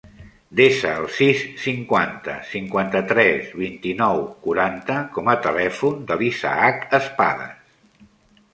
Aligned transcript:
Desa 0.59 0.91
el 1.01 1.03
sis, 1.17 1.41
cinquanta, 1.65 2.37
cinquanta-tres, 2.53 3.53
vint-i-nou, 3.65 4.23
quaranta 4.47 4.97
com 5.19 5.31
a 5.35 5.39
telèfon 5.47 6.03
de 6.09 6.21
l'Isaac 6.23 6.89
Espadas. 7.03 8.05